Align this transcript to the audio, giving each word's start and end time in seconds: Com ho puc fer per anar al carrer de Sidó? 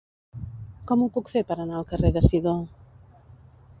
Com 0.91 1.03
ho 1.05 1.09
puc 1.17 1.29
fer 1.33 1.43
per 1.51 1.57
anar 1.65 1.77
al 1.81 1.85
carrer 1.93 2.13
de 2.17 2.25
Sidó? 2.31 2.55